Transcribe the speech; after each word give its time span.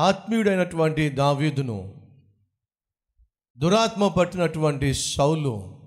ఆత్మీయుడైనటువంటి 0.00 1.08
దావీదును 1.08 1.94
దురాత్మ 3.58 4.08
పట్టినటువంటి 4.08 4.94
సౌలు 4.94 5.78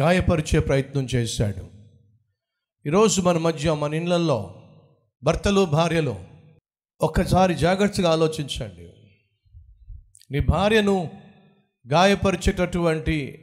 గాయపరిచే 0.00 0.58
ప్రయత్నం 0.58 1.04
చేశాడు. 1.04 1.66
ఈరోజు 2.88 3.20
మన 3.20 3.38
మధ్య 3.38 3.72
మన 3.72 3.94
ఇళ్ళల్లో 3.94 4.54
భర్తలు 5.22 5.64
భార్యలు 5.64 6.16
ఒక్కసారి 7.00 7.54
జాగ్రత్తగా 7.54 8.10
ఆలోచించండి. 8.10 8.90
నీ 10.30 10.40
భార్యను 10.40 11.10
గాయపరిచేటటువంటి 11.92 13.38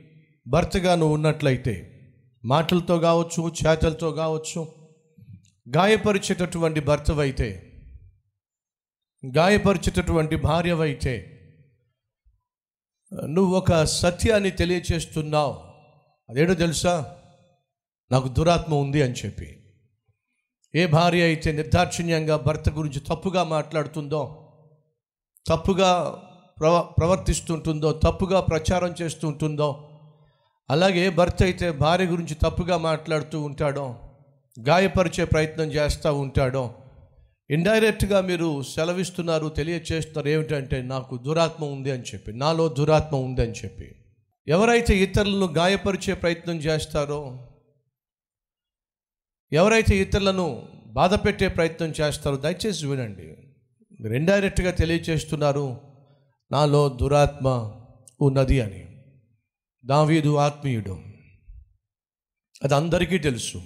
భర్తగా 0.48 0.96
నువ్వు 0.96 1.14
ఉన్నట్లయితే 1.14 2.02
మాటలతో 2.46 3.00
కావచ్చు 3.00 3.52
చేతలతో 3.68 4.12
కావచ్చు 4.12 4.68
గాయపరిచేటటువంటి 5.76 6.80
భర్తవైతే 6.80 7.68
గాయపరిచేటటువంటి 9.26 10.36
భార్యవైతే 10.36 11.38
నువ్వు 13.28 13.58
ఒక 13.58 13.84
సత్యాన్ని 13.84 14.52
తెలియచేస్తున్నావు. 14.52 15.58
అదేడో 16.30 16.54
తెలుసా? 16.54 17.16
నాకు 18.12 18.28
దురాత్మ 18.28 18.74
ఉంది 18.74 19.02
అని 19.02 19.14
చెప్పి. 19.14 19.58
ఏ 20.76 20.86
భార్య 20.86 21.24
అయితే 21.24 21.52
నిర్దాక్షిణ్యంగా 21.52 22.38
భర్త 22.38 22.70
గురించి 22.70 23.00
తప్పుగా 23.00 23.44
మాట్లాడుతుందో 23.44 24.54
తప్పుగా 25.48 26.22
ప్రవ 26.60 26.82
ప్రవర్తిస్తుంటుందో 26.82 27.92
తప్పుగా 27.92 28.40
ప్రచారం 28.40 28.96
చేస్తుంటుందో 29.02 29.88
అలాగే 30.70 31.10
భర్త 31.10 31.44
అయితే 31.44 31.72
భార్య 31.72 32.06
గురించి 32.06 32.36
తప్పుగా 32.36 32.78
మాట్లాడుతూ 32.78 33.42
ఉంటాడో 33.42 34.00
గాయపరిచే 34.60 35.26
ప్రయత్నం 35.26 35.68
చేస్తూ 35.68 36.14
ఉంటాడో 36.14 36.76
ఇండైరెక్ట్గా 37.52 38.22
మీరు 38.22 38.64
సెలవిస్తున్నారు 38.64 39.50
తెలియచేస్తున్నారు 39.50 40.28
ఏమిటంటే 40.28 40.82
నాకు 40.82 41.18
దురాత్మ 41.18 41.66
ఉంది 41.66 41.92
అని 41.92 42.04
చెప్పి 42.04 42.34
నాలో 42.34 42.68
దురాత్మ 42.68 43.16
ఉంది 43.16 43.42
అని 43.42 43.52
చెప్పి. 43.52 43.96
ఎవరైతే 44.48 44.98
ఇతరులను 44.98 45.54
గాయపరిచే 45.54 46.14
ప్రయత్నం 46.14 46.56
చేస్తారో 46.56 47.48
ఎవరైతే 49.52 49.98
ఇతరులను 49.98 50.68
బాధ 50.88 51.14
పెట్టే 51.14 51.48
ప్రయత్నం 51.48 51.94
చేస్తారో 52.02 52.38
దయచేసి 52.38 52.88
వినండి. 52.88 53.24
మీరు 54.02 54.14
ఇండైరెక్ట్గా 54.14 54.72
తెలియచేస్తున్నారు 54.72 55.82
నాలో 56.52 56.90
దురాత్మ 56.90 57.48
ఉన్నది 58.22 58.62
అని. 58.62 59.04
దావీదు 59.86 60.36
ఆత్మీయుడు. 60.36 61.00
అది 62.64 62.76
అందరికీ 62.76 63.18
తెలుసు 63.18 63.62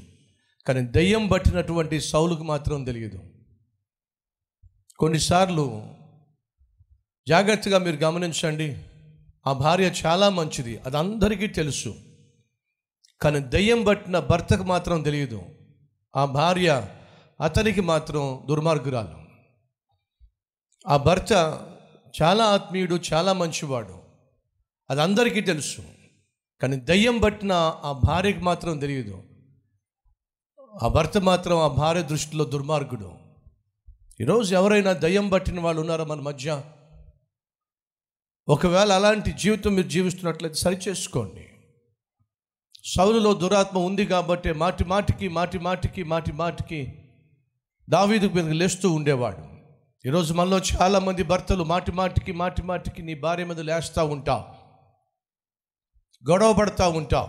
కానీ 0.68 0.82
దెయ్యం 0.82 1.28
పట్టినటువంటి 1.28 2.00
సౌలుకు 2.00 2.44
మాత్రం 2.44 2.84
తెలియదు. 2.84 3.35
కొన్నిసార్లు 5.00 5.88
జాగ్రత్తగా 7.28 7.78
మీరు 7.78 7.96
గమనించండి 7.96 8.84
ఆ 9.48 9.54
భార్య 9.54 9.92
చాలా 10.06 10.30
మంచిది 10.30 10.78
అది 10.78 10.98
అందరికీ 10.98 11.48
తెలుసు. 11.48 11.96
కానీ 13.22 13.40
దెయ్యం 13.40 13.84
పట్టిన 13.84 14.20
భర్తకు 14.20 14.64
మాత్రం 14.64 15.02
తెలియదు. 15.02 15.42
ఆ 16.16 16.26
భార్య 16.26 16.88
అతనికి 17.42 17.82
మాత్రం 17.82 18.44
దుర్మార్గురాలు. 18.48 19.18
ఆ 20.88 20.98
భర్త 20.98 21.32
చాలా 22.22 22.46
ఆత్మీయుడు 22.46 23.00
చాలా 23.14 23.34
మంచివాడు 23.34 24.00
అది 24.90 25.02
అందరికీ 25.02 25.42
తెలుసు. 25.42 25.82
కానీ 26.62 26.76
దయ్యం 26.76 27.20
పట్టిన 27.20 27.52
ఆ 27.84 28.02
భార్యకి 28.08 28.40
మాత్రం 28.40 28.80
తెలియదు. 28.80 29.24
ఆ 30.84 30.88
భర్త 30.88 31.18
మాత్రం 31.18 31.58
ఆ 31.60 31.68
భార్య 31.68 32.04
దృష్టిలో 32.04 32.44
దుర్మార్గుడు. 32.44 33.25
ఈరోజు 34.22 34.56
ఎవరైనా 34.56 34.94
దయ్యం 34.94 35.30
పట్టిన 35.30 35.60
వాళ్ళు 35.60 35.82
ఉన్నారా 35.82 36.04
మన 36.04 36.20
మధ్య? 36.22 36.62
ఒకవేళ 38.48 38.92
అలాంటి 38.92 39.32
జీవితం 39.32 39.76
మీరు 39.76 39.88
జీవిస్తున్నట్లయితే 39.88 40.60
సరిచేసుకోండి. 40.60 41.50
సౌలులో 42.86 43.34
దురాత్మ 43.34 43.78
ఉంది 43.78 44.06
కాబట్టి 44.06 44.54
మాటి 44.54 44.86
మాటికి 44.86 45.28
మాటి 45.30 45.60
మాటికి 45.60 46.04
మాటి 46.04 46.32
మాటికి 46.32 46.94
దావీదు 47.90 48.28
మీద 48.28 48.50
లేస్తూ 48.50 48.92
ఉండేవాడు. 48.92 49.44
ఈరోజు 50.08 50.34
మనలో 50.34 50.60
చాలామంది 50.60 51.24
భర్తలు 51.24 51.64
మాటి 51.64 51.92
మాటికి 51.92 52.32
మాటి 52.32 52.64
మాటికి 52.64 53.02
నీ 53.02 53.16
భార్య 53.16 53.46
మీద 53.46 53.60
లేస్తూ 53.60 54.06
ఉంటావు. 54.06 54.44
గొడవ 56.32 56.54
పడతా 56.54 56.88
ఉంటావు. 56.88 57.28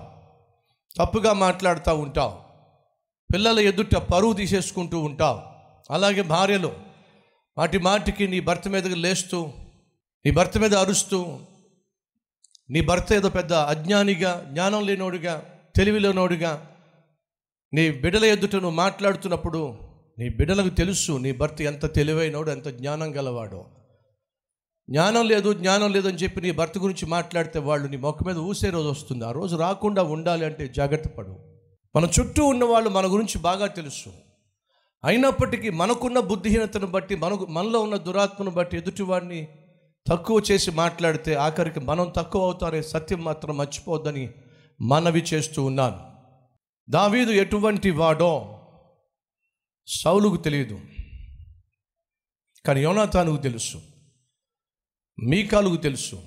తప్పుగా 0.99 1.33
మాట్లాడుతూ 1.33 1.95
ఉంటావు. 1.95 2.39
పిల్లల 3.33 3.59
ఎదుట 3.59 3.95
పరువు 3.95 4.33
తీసేసుకుంటూ 4.33 5.01
ఉంటావు. 5.01 5.56
అలాగే 5.91 6.23
భార్యలు 6.23 6.73
మాటి 7.59 7.79
మాటికి 7.79 8.29
నీ 8.29 8.41
భర్త 8.41 8.69
మీదకి 8.69 8.95
లేస్తూ 8.95 9.53
నీ 10.27 10.31
భర్త 10.31 10.59
మీద 10.59 10.75
అరుస్తూ 10.75 11.39
నీ 12.71 12.81
భర్త 12.81 13.13
ఏదో 13.13 13.29
పెద్ద 13.29 13.53
అజ్ఞానిగా 13.53 14.47
జ్ఞానం 14.51 14.87
లేనోడుగా 14.87 15.45
తెలివి 15.77 15.99
లేనోడుగా 15.99 16.71
నీ 17.75 17.91
బిడ్డల 17.91 18.25
ఎదుట 18.25 18.53
నువ్వు 18.53 18.71
మాట్లాడుతున్నప్పుడు 18.71 19.79
నీ 20.19 20.29
బిడ్డలకు 20.29 20.69
తెలుసు 20.69 21.13
నీ 21.13 21.33
భర్త 21.33 21.63
ఎంత 21.63 21.95
తెలివైనోడు 21.95 22.51
ఎంత 22.51 22.69
జ్ఞానం 22.69 23.17
గలవాడో. 23.17 23.67
జ్ఞానం 24.91 25.29
లేదు 25.29 25.53
జ్ఞానం 25.53 25.93
లేదు 25.93 26.09
అని 26.09 26.17
చెప్పి 26.17 26.41
నీ 26.41 26.51
భర్త 26.51 26.79
గురించి 26.79 27.07
మాట్లాడితే 27.07 27.59
వాళ్ళు 27.59 27.89
నీ 27.89 27.97
మొక్క 27.97 28.25
మీద 28.25 28.37
ఊసే 28.37 28.71
రోజు 28.71 28.89
వస్తుంది. 28.89 29.25
ఆ 29.25 29.31
రోజు 29.31 29.57
రాకుండా 29.57 30.03
ఉండాలి 30.03 30.47
అంటే 30.47 30.69
జాగ్రత్త 30.69 31.09
పడు. 31.09 31.39
మన 31.97 32.09
చుట్టూ 32.21 32.45
ఉన్న 32.45 32.65
వాళ్ళు 32.65 32.91
మన 32.91 33.07
గురించి 33.07 33.39
బాగా 33.39 33.67
తెలుసు. 33.67 34.13
అయినప్పటికీ 35.07 35.71
మనకున్న 35.71 36.21
బుద్ధిహీనతను 36.21 36.87
బట్టి 36.87 37.15
మనకు 37.17 37.47
మనలో 37.47 37.81
ఉన్న 37.81 37.97
దురాత్మను 37.97 38.51
బట్టి 38.51 38.77
ఎదుటివాడిని 38.77 39.49
తక్కువ 40.07 40.43
చేసి 40.51 40.71
మాట్లాడితే 40.71 41.35
ఆఖరికి 41.35 41.81
మనం 41.81 42.13
తక్కువ 42.17 42.43
అవుతారే 42.43 42.83
సత్యం 42.83 43.25
మాత్రం 43.25 43.57
మర్చిపోద్దని 43.57 44.33
మనవి 44.81 45.21
చేస్తూ 45.21 45.65
ఉన్నాను. 45.65 46.01
దావీదు 46.91 47.31
ఎటువంటి 47.31 47.91
వాడో 47.91 48.63
సౌలుకు 49.87 50.37
తెలియదు. 50.37 50.81
కానీ 52.67 52.81
యోనాతానుకు 52.81 53.43
తెలుసు. 53.43 53.83
మీకాలుకు 55.23 55.77
తెలుసు. 55.77 56.23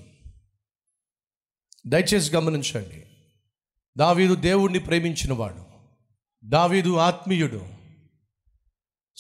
దయచేసి 1.88 2.36
గమనించండి. 2.36 3.04
దావీదు 3.98 4.36
దేవుణ్ణి 4.36 4.80
ప్రేమించినవాడు. 4.80 5.64
దావీదు 6.46 6.98
ఆత్మీయుడు. 6.98 7.79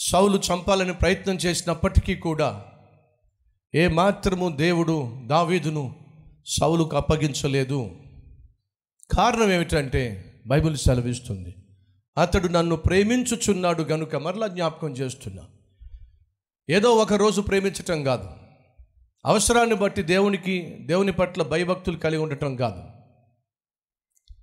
సౌలు 0.02 0.38
చంపాలని 0.38 0.94
ప్రయత్నం 0.94 1.36
చేసినప్పటికీ 1.36 2.16
కూడా 2.16 2.66
ఏ 3.76 3.88
మాత్రము 3.88 4.50
దేవుడు 4.50 5.22
దావీదును 5.26 5.96
సౌలుకు 6.46 6.98
అప్పగించలేదు. 6.98 7.92
కారణం 9.12 9.52
ఏమిటంటే 9.52 10.34
బైబిల్ 10.48 10.78
సెలవిస్తుంది. 10.78 11.56
అతడు 12.18 12.48
నన్ను 12.48 12.76
ప్రేమించుచున్నాడు 12.76 13.84
గనుక 13.84 14.16
మరలా 14.16 14.48
జ్ఞాపకం 14.48 14.90
చేస్తున్నా. 14.90 15.44
ఏదో 16.70 16.90
ఒక 16.90 17.14
రోజు 17.14 17.42
ప్రేమించటం 17.42 18.04
కాదు. 18.04 18.30
అవసరాన్ని 19.26 19.76
బట్టి 19.76 20.02
దేవునికి 20.02 20.78
దేవుని 20.82 21.12
పట్ల 21.12 21.44
భయభక్తులు 21.44 21.98
కలిగి 21.98 22.22
ఉండటం 22.22 22.56
కాదు. 22.56 22.84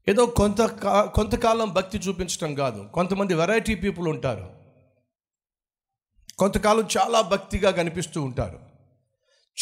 ఏదో 0.09 0.27
కొంత 0.27 0.63
కా- 0.63 1.09
కొంతకాలం 1.09 1.73
భక్తి 1.73 1.99
చూపించటం 1.99 2.55
కాదు. 2.55 2.89
కొంతమంది 2.95 3.35
వెరైటీ 3.35 3.75
పీపుల్ 3.75 4.09
ఉంటారు. 4.09 4.56
కొంతకాలం 6.39 6.89
చాలా 6.99 7.21
భక్తిగా 7.21 7.71
కనిపిస్తూ 7.71 8.23
ఉంటారు. 8.23 8.61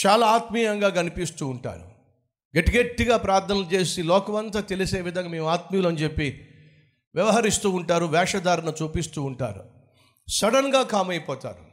చాలా 0.07 0.27
ఆత్మీయంగా 0.27 0.89
కనిపిస్తూ 0.89 1.47
ఉంటారు. 1.47 1.95
గట్టి 2.59 2.79
గట్టిగా 2.79 3.17
ప్రార్థనలు 3.17 3.67
చేసి 3.75 4.03
లోకమంతా 4.03 4.61
తెలిసే 4.61 5.01
విధంగా 5.01 5.29
మేము 5.29 5.47
ఆత్మీయులు 5.47 5.89
అని 5.89 5.97
చెప్పి 5.97 6.49
వ్యవహరిస్తూ 7.15 7.71
ఉంటారు 7.71 8.05
వేషధారణ 8.05 8.73
చూపిస్తూ 8.83 9.23
ఉంటారు. 9.23 9.65
సడన్గా 10.29 10.83
కామైపోతారు. 10.83 11.65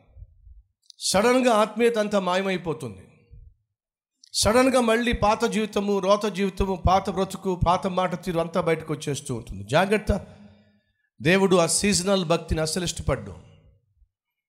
సడన్గా 1.00 1.53
ఆత్మీయత 1.53 1.98
అంతా 1.98 2.19
మాయమైపోతుంది. 2.19 3.07
సడన్గా 4.33 4.81
మళ్ళీ 4.81 5.12
పాత 5.12 5.45
జీవితము 5.45 6.00
రోత 6.00 6.25
జీవితము 6.25 6.83
పాత 6.88 7.09
బ్రతుకు 7.09 7.59
పాత 7.68 7.88
మాట 7.88 8.24
తీరు 8.24 8.39
అంతా 8.39 8.62
బయటకు 8.62 8.94
వచ్చేస్తూ 8.94 9.36
ఉంటుంది. 9.36 9.63
జాగ్రత్త. 9.63 10.25
దేవుడు 11.21 11.56
ఆ 11.56 11.65
సీజనల్ 11.65 12.25
భక్తిని 12.25 12.62
అసలు 12.62 12.83
ఇష్టపడ్డు. 12.83 13.50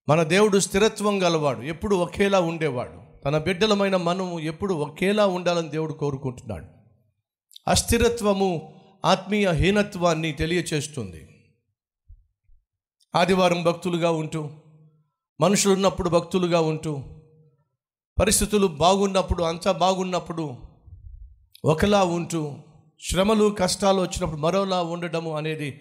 మన 0.09 0.23
దేవుడు 0.23 0.59
స్థిరత్వం 0.59 1.23
గలవాడు 1.23 1.63
ఎప్పుడు 1.63 1.97
ఒకేలా 1.97 2.41
ఉండేవాడు. 2.41 3.23
తన 3.25 3.39
బిడ్డలమైన 3.39 3.97
మనము 3.97 4.41
ఎప్పుడు 4.41 4.75
ఒకేలా 4.75 5.27
ఉండాలని 5.27 5.69
దేవుడు 5.69 5.93
కోరుకుంటున్నాడు. 5.93 6.67
అస్థిరత్వము 7.69 8.81
ఆత్మీయ 9.05 9.51
హీనత్వాన్ని 9.53 10.33
తెలియచేస్తుంది. 10.33 11.29
ఆదివారం 13.15 13.63
భక్తులుగా 13.63 14.11
ఉంటూ 14.11 14.51
మనుషులు 15.41 15.75
ఉన్నప్పుడు 15.75 16.09
భక్తులుగా 16.09 16.61
ఉంటూ 16.61 17.03
పరిస్థితులు 18.21 18.67
బాగున్నప్పుడు 18.67 19.43
అంతా 19.43 19.73
బాగున్నప్పుడు 19.73 20.57
ఒకలా 21.65 22.05
ఉంటూ 22.05 22.55
శ్రమలు 23.01 23.57
కష్టాలు 23.59 24.01
వచ్చినప్పుడు 24.01 24.41
మరోలా 24.41 24.83
ఉండడము 24.83 25.37
అనేది 25.37 25.81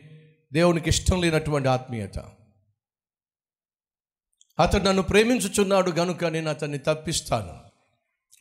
దేవునికి 0.53 0.89
ఇష్టం 0.89 1.21
లేనటువంటి 1.21 1.69
ఆత్మీయత. 1.69 2.17
అతడు 4.61 4.83
నన్ను 4.83 5.01
ప్రేమించుచున్నాడు 5.01 5.91
గనుక 5.91 6.25
నేను 6.25 6.49
అతన్ని 6.49 6.77
తప్పిస్తాను. 6.77 7.71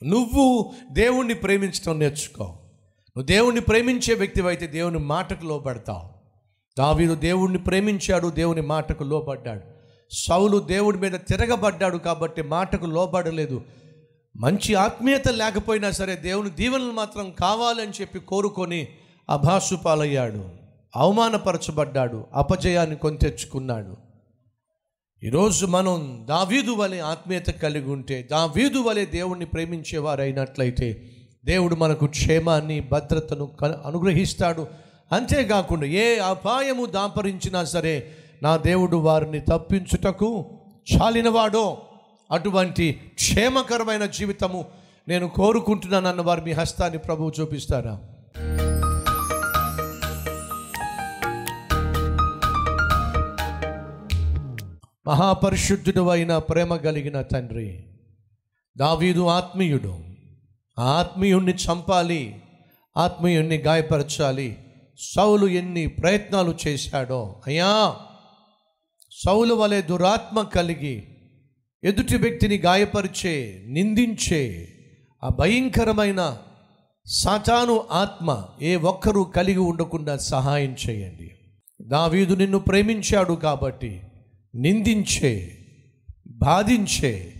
నువ్వు 0.05 0.73
దేవుణ్ణి 0.93 1.35
ప్రేమించడం 1.35 1.99
నేర్చుకో. 1.99 2.45
నువ్వు 2.45 3.23
దేవుణ్ణి 3.23 3.61
ప్రేమించే 3.61 4.15
వ్యక్తివైతే 4.15 4.67
దేవుని 4.67 4.99
మాటకు 4.99 5.47
లోపడతావు 5.47 6.11
దావీదు 6.79 7.15
దేవుణ్ణి 7.15 7.59
ప్రేమించాడు 7.59 8.29
దేవుని 8.29 8.61
మాటకు 8.61 9.05
లోబడ్డాడు. 9.05 9.61
సౌలు 10.13 10.59
దేవుడి 10.59 10.99
మీద 10.99 11.13
తిరగబడ్డాడు 11.13 11.99
కాబట్టి 11.99 12.43
మాటకు 12.43 12.87
లోబడలేదు. 12.87 13.63
మంచి 14.37 14.75
ఆత్మీయత 14.75 15.29
లేకపోయినా 15.29 15.91
సరే 15.91 16.17
దేవుని 16.17 16.51
దీవెనలు 16.51 16.93
మాత్రం 16.93 17.31
కావాలని 17.31 17.93
చెప్పి 18.01 18.19
కోరుకొని 18.19 18.89
అభాసుపాలయ్యాడు. 19.31 20.49
అవమానపరచబడ్డాడు 20.97 22.27
అపజయాన్ని 22.35 22.97
కొని 22.97 23.19
తెచ్చుకున్నాడు. 23.19 24.10
ఈరోజు 25.25 25.67
మనం 25.67 26.27
దావీదు 26.29 26.71
వలె 26.71 26.99
ఆత్మీయత 26.99 27.47
కలిగి 27.47 27.91
ఉంటే 27.91 28.29
దావీదు 28.31 28.79
వలె 28.79 29.05
దేవుణ్ణి 29.05 29.47
ప్రేమించేవారైనట్లయితే 29.47 31.03
దేవుడు 31.45 31.75
మనకు 31.75 32.07
క్షేమాన్ని 32.07 32.81
భద్రతను 32.81 33.47
క- 33.47 33.81
అనుగ్రహిస్తాడు. 33.87 34.67
అంతేకాకుండా 35.13 35.87
ఏ 35.87 36.19
అపాయము 36.19 36.87
దాపరించినా 36.87 37.65
సరే 37.65 38.11
నా 38.43 38.57
దేవుడు 38.57 38.97
వారిని 38.97 39.41
తప్పించుటకు 39.41 40.59
చాలినవాడో 40.93 41.83
అటువంటి 42.31 42.93
క్షేమకరమైన 43.15 44.05
జీవితము 44.07 44.65
నేను 45.09 45.29
కోరుకుంటున్నానన్న 45.29 46.21
వారు 46.21 46.41
మీ 46.41 46.53
హస్తాన్ని 46.53 46.99
ప్రభువు 46.99 47.33
చూపిస్తారా? 47.41 48.01
మహాపరిశుద్ధుడు 55.11 56.09
అయిన 56.09 56.39
ప్రేమ 56.39 56.77
కలిగిన 56.77 57.23
తండ్రి. 57.23 57.85
దావీదు 58.79 59.27
ఆత్మీయుడు. 59.27 59.99
ఆ 60.79 60.85
ఆత్మీయుణ్ణి 60.85 61.53
చంపాలి 61.53 62.43
ఆత్మీయుణ్ణి 62.97 63.57
గాయపరచాలి. 63.57 64.57
సౌలు 64.99 65.47
ఎన్ని 65.47 65.87
ప్రయత్నాలు 65.87 66.55
చేశాడో. 66.67 67.43
అయ్యా! 67.47 67.97
సౌలు 69.25 69.55
వలె 69.55 69.83
దురాత్మ 69.83 70.43
కలిగి 70.43 71.09
ఎదుటి 71.85 72.17
వ్యక్తిని 72.17 72.57
గాయపరిచే 72.57 73.65
నిందించే 73.69 74.69
ఆ 75.25 75.29
భయంకరమైన 75.29 76.39
సాతాను 77.07 77.85
ఆత్మ 77.93 78.45
ఏ 78.63 78.77
ఒక్కరూ 78.77 79.25
కలిగి 79.25 79.59
ఉండకుండా 79.59 80.17
సహాయం 80.17 80.77
చేయండి. 80.89 81.31
దావీదు 81.83 82.35
నిన్ను 82.35 82.59
ప్రేమించాడు 82.59 83.33
కాబట్టి 83.33 84.01
నిందించే 84.55 85.59
బాధించే 86.27 87.35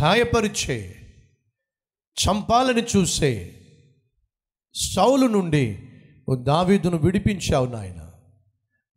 గాయపరిచే 0.00 0.96
చంపాలని 2.16 2.82
చూసే 2.96 3.54
సౌలు 4.74 5.26
నుండి 5.26 5.78
దావీదును 6.34 6.96
విడిపించావు 6.96 7.66
నాయన. 7.66 8.10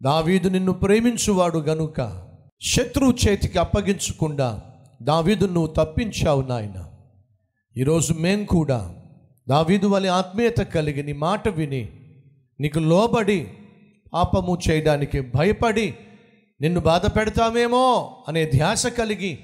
దావీదు 0.03 0.49
నిన్ను 0.49 0.71
ప్రేమించువాడు 0.71 1.57
గనుక 1.57 2.29
శత్రువు 2.61 3.13
చేతికి 3.13 3.59
అప్పగించకుండా 3.59 4.63
దావీదు 5.01 5.45
నువ్వు 5.45 5.73
తప్పించావు 5.73 6.41
నాయన. 6.41 6.91
ఈరోజు 7.77 8.13
మేం 8.13 8.45
కూడా 8.45 8.95
దావీదు 9.49 9.87
వలె 9.87 10.09
ఆత్మీయత 10.09 10.57
కలిగి 10.57 11.03
నీ 11.03 11.13
మాట 11.13 11.47
విని 11.47 11.89
నీకు 12.59 12.79
లోబడి 12.79 13.47
పాపము 14.13 14.57
చేయడానికి 14.69 15.21
భయపడి 15.21 15.95
నిన్ను 16.61 16.79
బాధ 16.79 17.05
పెడతామేమో 17.05 18.17
అనే 18.27 18.45
ధ్యాస 18.45 18.87
కలిగి 18.87 19.39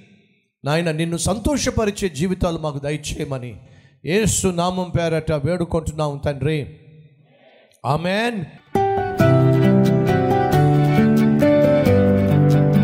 నాయన 0.65 0.92
నిన్ను 0.92 1.18
సంతోషపరిచే 1.18 2.10
జీవితాలు 2.10 2.57
మాకు 2.57 2.80
దయచేయమని 2.80 3.57
ఏసు 4.06 4.48
నామం 4.48 4.89
పేరట 4.89 5.31
వేడుకుంటున్నాం 5.31 6.21
తండ్రి. 6.25 6.77
ఆమెన్. 7.86 8.45